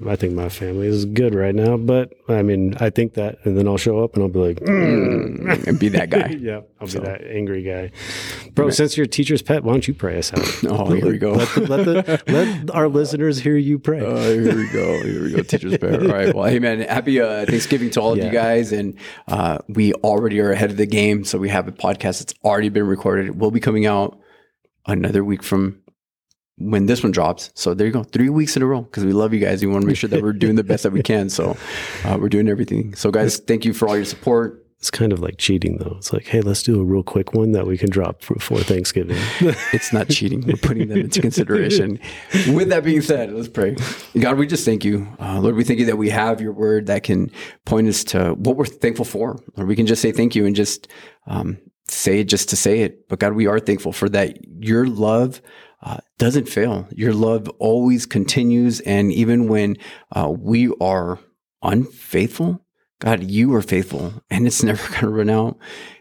I 0.06 0.16
think 0.16 0.34
my 0.34 0.48
family 0.48 0.86
is 0.86 1.04
good 1.04 1.34
right 1.34 1.54
now. 1.54 1.76
But 1.76 2.12
I 2.28 2.42
mean, 2.42 2.74
I 2.80 2.90
think 2.90 3.14
that, 3.14 3.38
and 3.44 3.56
then 3.56 3.66
I'll 3.68 3.76
show 3.76 4.02
up 4.04 4.14
and 4.14 4.22
I'll 4.22 4.28
be 4.28 4.38
like, 4.38 4.60
mm, 4.60 5.66
and 5.66 5.78
be 5.78 5.88
that 5.90 6.10
guy. 6.10 6.28
yeah, 6.40 6.60
I'll 6.80 6.86
So- 6.86 7.00
be 7.00 7.06
that 7.06 7.22
angry 7.24 7.62
guy, 7.62 7.90
bro. 8.54 8.70
Since 8.70 8.96
you're 8.96 9.04
a 9.04 9.08
teacher's 9.08 9.42
pet, 9.42 9.64
why 9.64 9.72
don't 9.72 9.86
you 9.88 9.94
pray 9.94 10.18
us 10.18 10.32
out? 10.32 10.40
Oh, 10.70 10.92
here 10.92 11.06
we 11.06 11.18
go. 11.18 11.32
Let, 11.32 11.54
the, 11.54 11.60
let, 11.68 11.84
the, 11.84 12.22
let 12.32 12.70
our 12.70 12.88
listeners 13.00 13.38
hear 13.40 13.56
you 13.56 13.78
pray. 13.78 14.00
Oh, 14.00 14.16
here 14.32 14.56
we 14.56 14.68
go. 14.70 15.02
Here 15.02 15.22
we 15.24 15.32
go. 15.32 15.42
Teacher's 15.42 15.78
prayer. 15.78 16.00
All 16.00 16.08
right. 16.08 16.34
Well, 16.34 16.44
hey, 16.44 16.58
man, 16.58 16.80
happy 16.80 17.20
uh, 17.20 17.44
Thanksgiving 17.46 17.90
to 17.90 18.00
all 18.00 18.12
of 18.12 18.18
you 18.18 18.30
guys. 18.30 18.72
And 18.72 18.96
uh, 19.28 19.58
we 19.68 19.92
already 19.94 20.40
are 20.40 20.52
ahead 20.52 20.70
of 20.70 20.76
the 20.76 20.86
game. 20.86 21.24
So 21.24 21.38
we 21.38 21.48
have 21.48 21.66
a 21.68 21.72
podcast 21.72 22.20
that's 22.20 22.34
already 22.44 22.68
been 22.68 22.86
recorded. 22.86 23.26
It 23.26 23.36
will 23.36 23.50
be 23.50 23.60
coming 23.60 23.86
out 23.86 24.18
another 24.86 25.24
week 25.24 25.42
from 25.42 25.80
when 26.60 26.86
this 26.86 27.02
one 27.02 27.10
drops. 27.10 27.50
So 27.54 27.74
there 27.74 27.86
you 27.86 27.92
go. 27.92 28.04
Three 28.04 28.28
weeks 28.28 28.56
in 28.56 28.62
a 28.62 28.66
row 28.66 28.82
because 28.82 29.04
we 29.04 29.12
love 29.12 29.34
you 29.34 29.40
guys. 29.40 29.62
We 29.62 29.68
want 29.68 29.82
to 29.82 29.86
make 29.88 29.96
sure 29.96 30.10
that 30.10 30.22
we're 30.22 30.32
doing 30.32 30.56
the 30.56 30.64
best 30.64 30.82
that 30.84 30.92
we 30.92 31.02
can. 31.02 31.28
So 31.28 31.56
uh, 32.04 32.18
we're 32.20 32.28
doing 32.28 32.48
everything. 32.48 32.94
So, 32.94 33.10
guys, 33.10 33.38
thank 33.38 33.64
you 33.64 33.72
for 33.72 33.88
all 33.88 33.96
your 33.96 34.04
support. 34.04 34.64
It's 34.78 34.90
kind 34.90 35.12
of 35.12 35.20
like 35.20 35.36
cheating, 35.36 35.76
though. 35.76 35.96
It's 35.98 36.10
like, 36.10 36.26
hey, 36.26 36.40
let's 36.40 36.62
do 36.62 36.80
a 36.80 36.84
real 36.84 37.02
quick 37.02 37.34
one 37.34 37.52
that 37.52 37.66
we 37.66 37.76
can 37.76 37.90
drop 37.90 38.22
for, 38.22 38.36
for 38.36 38.60
Thanksgiving. 38.60 39.18
It's 39.74 39.92
not 39.92 40.08
cheating. 40.08 40.40
We're 40.46 40.56
putting 40.56 40.88
them 40.88 41.00
into 41.00 41.20
consideration. 41.28 42.00
With 42.54 42.70
that 42.70 42.82
being 42.82 43.02
said, 43.02 43.30
let's 43.30 43.48
pray. 43.48 43.76
God, 44.18 44.38
we 44.38 44.46
just 44.46 44.64
thank 44.64 44.82
you. 44.82 45.06
Uh, 45.20 45.38
Lord, 45.38 45.54
we 45.54 45.64
thank 45.64 45.80
you 45.80 45.86
that 45.86 45.98
we 45.98 46.08
have 46.08 46.40
your 46.40 46.52
word 46.52 46.86
that 46.86 47.02
can 47.02 47.30
point 47.66 47.88
us 47.88 48.04
to 48.04 48.32
what 48.32 48.56
we're 48.56 48.64
thankful 48.64 49.04
for. 49.04 49.38
Or 49.58 49.66
we 49.66 49.76
can 49.76 49.86
just 49.86 50.00
say 50.00 50.12
thank 50.12 50.34
you 50.34 50.46
and 50.46 50.56
just 50.56 50.88
um, 51.26 51.58
say 51.86 52.20
it 52.20 52.24
just 52.24 52.48
to 52.48 52.56
say 52.56 52.80
it. 52.80 53.06
But 53.08 53.18
God, 53.18 53.34
we 53.34 53.46
are 53.46 53.60
thankful 53.60 53.92
for 53.92 54.08
that. 54.08 54.38
Your 54.64 54.86
love 54.86 55.42
uh, 55.82 55.98
doesn't 56.18 56.48
fail. 56.48 56.86
Your 56.94 57.14
love 57.14 57.48
always 57.58 58.06
continues. 58.06 58.80
And 58.80 59.12
even 59.12 59.48
when 59.48 59.76
uh, 60.12 60.32
we 60.36 60.72
are 60.80 61.18
unfaithful, 61.62 62.64
God, 62.98 63.24
you 63.24 63.54
are 63.54 63.62
faithful 63.62 64.12
and 64.30 64.46
it's 64.46 64.62
never 64.62 64.86
going 64.88 65.00
to 65.00 65.08
run 65.08 65.30
out. 65.30 65.58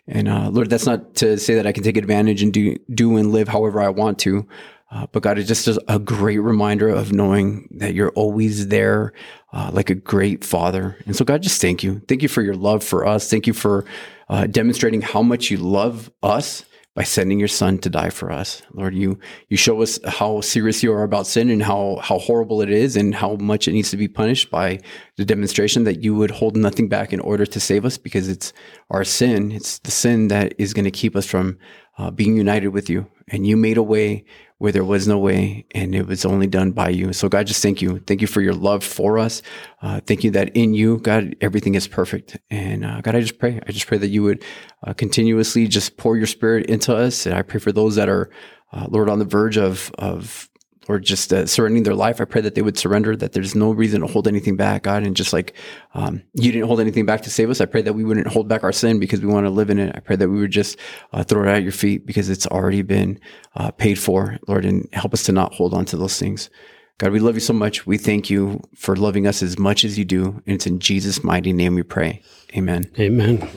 And 0.08 0.28
uh, 0.28 0.50
Lord, 0.50 0.70
that's 0.70 0.86
not 0.86 1.16
to 1.16 1.38
say 1.38 1.56
that 1.56 1.68
I 1.68 1.72
can 1.72 1.84
take 1.84 1.98
advantage 1.98 2.44
and 2.44 2.52
do, 2.52 2.76
do 2.94 3.16
and 3.18 3.32
live 3.32 3.48
however 3.48 3.80
I 3.80 3.90
want 3.90 4.20
to. 4.20 4.48
Uh, 4.92 5.06
but 5.12 5.22
God, 5.22 5.38
it's 5.38 5.48
just 5.48 5.68
a, 5.88 6.00
great 6.00 6.40
reminder 6.40 6.90
of 6.90 7.14
knowing 7.14 7.68
that 7.78 7.94
you're 7.94 8.10
always 8.12 8.70
there, 8.70 9.14
uh, 9.54 9.70
like 9.72 9.92
a 9.92 9.96
great 9.96 10.44
father. 10.44 10.98
And 11.06 11.16
so, 11.16 11.24
God, 11.24 11.44
just 11.44 11.62
thank 11.62 11.84
you. 11.84 12.02
Thank 12.08 12.24
you 12.24 12.28
for 12.28 12.42
your 12.42 12.56
love 12.56 12.84
for 12.84 13.06
us. 13.06 13.30
Thank 13.30 13.46
you 13.46 13.54
for 13.54 13.86
uh, 14.30 14.48
demonstrating 14.48 15.02
how 15.02 15.22
much 15.22 15.52
you 15.52 15.58
love 15.58 16.12
us 16.24 16.66
by 16.96 17.04
sending 17.04 17.40
your 17.40 17.48
son 17.48 17.78
to 17.80 17.90
die 17.90 18.10
for 18.10 18.32
us. 18.32 18.62
Lord, 18.74 18.96
you 18.96 19.20
you 19.48 19.58
show 19.58 19.82
us 19.82 20.00
how 20.06 20.42
serious 20.42 20.84
you 20.84 20.92
are 20.92 21.04
about 21.04 21.28
sin 21.28 21.50
and 21.50 21.62
how 21.62 22.00
how 22.02 22.18
horrible 22.18 22.62
it 22.62 22.70
is 22.70 22.96
and 22.96 23.14
how 23.14 23.36
much 23.36 23.68
it 23.68 23.74
needs 23.74 23.92
to 23.92 23.98
be 23.98 24.08
punished 24.08 24.50
by 24.50 24.80
the 25.16 25.26
demonstration 25.26 25.84
that 25.84 26.04
you 26.04 26.16
would 26.16 26.32
hold 26.32 26.58
nothing 26.58 26.90
back 26.90 27.14
in 27.14 27.20
order 27.20 27.46
to 27.46 27.60
save 27.60 27.86
us 27.86 27.98
because 27.98 28.28
it's 28.28 28.54
our 28.90 29.04
sin, 29.04 29.52
it's 29.52 29.80
the 29.80 29.92
sin 29.92 30.28
that 30.30 30.54
is 30.58 30.74
going 30.74 30.86
to 30.86 30.92
keep 30.92 31.16
us 31.16 31.26
from 31.26 31.58
uh, 31.98 32.10
being 32.12 32.36
united 32.36 32.70
with 32.70 32.90
you. 32.90 33.08
And 33.28 33.46
you 33.46 33.56
made 33.56 33.78
a 33.78 33.84
way 33.84 34.26
where 34.60 34.74
there 34.74 34.84
was 34.84 35.08
no 35.08 35.18
way, 35.18 35.66
and 35.72 35.96
it 35.96 36.06
was 36.06 36.26
only 36.26 36.46
done 36.46 36.72
by 36.72 36.90
you. 36.90 37.14
So, 37.14 37.30
God, 37.30 37.48
just 37.48 37.62
thank 37.62 37.82
you. 37.82 38.00
Thank 38.00 38.22
you 38.22 38.28
for 38.28 38.42
your 38.42 38.54
love 38.54 38.84
for 38.84 39.18
us. 39.18 39.42
Uh, 39.82 40.02
thank 40.06 40.24
you 40.24 40.32
that 40.32 40.56
in 40.56 40.74
you, 40.74 40.98
God, 41.00 41.36
everything 41.40 41.76
is 41.76 41.88
perfect. 41.88 42.38
And 42.52 42.86
uh, 42.86 43.00
God, 43.00 43.16
I 43.16 43.22
just 43.22 43.40
pray. 43.40 43.62
I 43.66 43.72
just 43.72 43.88
pray 43.88 43.98
that 43.98 44.10
you 44.10 44.22
would 44.24 44.44
uh, 44.86 44.94
continuously 44.94 45.68
just 45.68 45.96
pour 45.96 46.18
your 46.18 46.28
spirit 46.28 46.66
into 46.68 46.94
us. 46.94 47.26
And 47.26 47.36
I 47.36 47.42
pray 47.42 47.62
for 47.62 47.72
those 47.72 47.96
that 47.96 48.10
are, 48.10 48.30
uh, 48.74 48.88
Lord, 48.90 49.10
on 49.10 49.20
the 49.20 49.26
verge 49.26 49.58
of, 49.58 49.92
of 49.98 50.50
or 50.90 51.00
just 51.00 51.32
uh, 51.32 51.46
surrendering 51.46 51.84
their 51.84 51.94
life. 51.94 52.20
I 52.20 52.26
pray 52.26 52.42
that 52.42 52.56
they 52.56 52.64
would 52.64 52.78
surrender, 52.78 53.16
that 53.16 53.34
there's 53.34 53.54
no 53.54 53.72
reason 53.72 54.02
to 54.02 54.08
hold 54.08 54.28
anything 54.28 54.56
back, 54.56 54.84
God. 54.84 55.04
And 55.04 55.16
just 55.16 55.32
like 55.32 55.54
um, 55.94 56.24
you 56.34 56.52
didn't 56.52 56.68
hold 56.68 56.80
anything 56.80 57.06
back 57.06 57.22
to 57.22 57.30
save 57.30 57.52
us, 57.52 57.62
I 57.62 57.66
pray 57.66 57.84
that 57.84 57.94
we 57.94 58.04
wouldn't 58.04 58.26
hold 58.26 58.48
back 58.48 58.64
our 58.64 58.72
sin 58.72 59.00
because 59.00 59.22
we 59.22 59.28
want 59.28 59.46
to 59.46 59.52
live 59.52 59.70
in 59.70 59.78
it. 59.78 59.96
I 59.96 60.00
pray 60.00 60.16
that 60.16 60.28
we 60.28 60.40
would 60.40 60.50
just 60.50 60.80
uh, 61.14 61.24
throw 61.24 61.44
it 61.44 61.56
at 61.56 61.62
your 61.62 61.72
feet 61.72 62.08
because 62.08 62.28
it's 62.28 62.48
already 62.48 62.82
been 62.82 63.20
uh, 63.56 63.70
paid 63.70 64.00
for, 64.00 64.40
Lord, 64.48 64.66
and 64.66 64.90
help 64.92 65.14
us 65.14 65.22
to 65.24 65.32
not 65.32 65.54
hold 65.54 65.76
on 65.76 65.86
to 65.86 65.98
those 65.98 66.18
things. 66.18 66.50
God, 66.98 67.12
we 67.12 67.20
love 67.20 67.36
you 67.36 67.40
so 67.40 67.54
much. 67.54 67.86
We 67.86 68.00
thank 68.00 68.32
you 68.32 68.60
for 68.76 68.96
loving 68.96 69.28
us 69.28 69.44
as 69.44 69.60
much 69.60 69.86
as 69.86 69.98
you 69.98 70.06
do. 70.06 70.42
And 70.48 70.56
it's 70.56 70.66
in 70.66 70.80
Jesus' 70.80 71.24
mighty 71.24 71.54
name 71.54 71.76
we 71.76 71.84
pray. 71.84 72.24
Amen. 72.58 72.92
Amen. 72.98 73.48